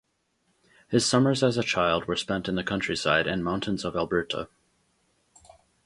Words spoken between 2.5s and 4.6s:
the countryside and mountains of Alberta.